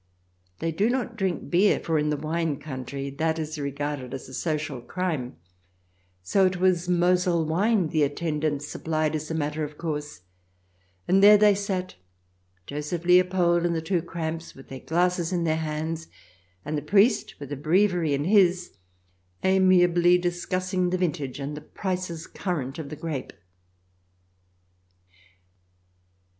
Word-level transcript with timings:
They 0.57 0.71
do 0.71 0.89
not 0.89 1.15
drink 1.15 1.51
beer, 1.51 1.79
for 1.79 1.99
in 1.99 2.09
the 2.09 2.17
wine 2.17 2.57
country 2.57 3.11
that 3.11 3.37
is 3.37 3.59
regarded 3.59 4.15
as 4.15 4.27
a 4.27 4.33
social 4.33 4.81
crime; 4.81 5.35
so 6.23 6.43
it 6.47 6.57
was 6.57 6.89
Mosel 6.89 7.45
wine 7.45 7.89
the 7.89 8.01
attendant 8.01 8.63
supplied 8.63 9.13
as 9.15 9.29
a 9.29 9.35
matter 9.35 9.63
of 9.63 9.77
course, 9.77 10.21
and 11.07 11.21
there 11.21 11.37
they 11.37 11.53
sat, 11.53 11.97
Joseph 12.65 13.05
Leopold 13.05 13.63
and 13.63 13.75
the 13.75 13.79
two 13.81 14.01
Kramps, 14.01 14.55
with 14.55 14.69
their 14.69 14.79
glasses 14.79 15.31
in 15.31 15.43
their 15.43 15.57
hands, 15.57 16.07
and 16.65 16.75
the 16.75 16.81
priest 16.81 17.35
with 17.39 17.51
his 17.51 17.59
breviary 17.59 18.15
in 18.15 18.23
his, 18.23 18.75
amiably 19.43 20.17
discuss 20.17 20.73
ing 20.73 20.89
the 20.89 20.97
vintage 20.97 21.39
and 21.39 21.55
the 21.55 21.61
prices 21.61 22.25
current 22.25 22.79
of 22.79 22.89
the 22.89 22.95
grape. 22.95 23.33